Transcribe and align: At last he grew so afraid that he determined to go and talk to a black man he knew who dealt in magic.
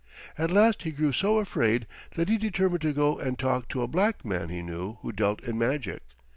At 0.35 0.49
last 0.49 0.81
he 0.81 0.89
grew 0.89 1.11
so 1.11 1.37
afraid 1.37 1.85
that 2.15 2.27
he 2.27 2.39
determined 2.39 2.81
to 2.81 2.91
go 2.91 3.19
and 3.19 3.37
talk 3.37 3.67
to 3.69 3.83
a 3.83 3.87
black 3.87 4.25
man 4.25 4.49
he 4.49 4.63
knew 4.63 4.95
who 5.03 5.11
dealt 5.11 5.43
in 5.43 5.59
magic. 5.59 6.01